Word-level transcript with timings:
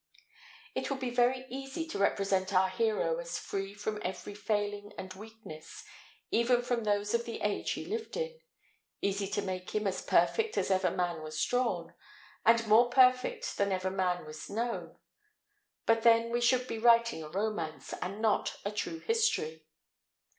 It 0.73 0.89
would 0.89 0.99
be 0.99 1.11
very 1.11 1.45
easy 1.47 1.85
to 1.89 1.99
represent 1.99 2.55
our 2.55 2.69
hero 2.69 3.19
as 3.19 3.37
free 3.37 3.75
from 3.75 4.01
every 4.03 4.33
failing 4.33 4.93
and 4.97 5.13
weakness, 5.13 5.83
even 6.31 6.63
from 6.63 6.83
those 6.85 7.13
of 7.13 7.25
the 7.25 7.39
age 7.41 7.69
he 7.73 7.85
lived 7.85 8.17
in; 8.17 8.39
easy 9.03 9.27
to 9.27 9.43
make 9.43 9.75
him 9.75 9.85
as 9.85 10.01
perfect 10.01 10.57
as 10.57 10.71
ever 10.71 10.89
man 10.89 11.21
was 11.21 11.45
drawn, 11.45 11.93
and 12.43 12.65
more 12.67 12.89
perfect 12.89 13.57
than 13.59 13.71
ever 13.71 13.91
man 13.91 14.25
was 14.25 14.49
known: 14.49 14.97
but 15.85 16.01
then 16.01 16.31
we 16.31 16.41
should 16.41 16.67
be 16.67 16.79
writing 16.79 17.21
a 17.21 17.29
romance, 17.29 17.93
and 18.01 18.23
not 18.23 18.57
a 18.65 18.71
true 18.71 19.01
history. 19.01 19.67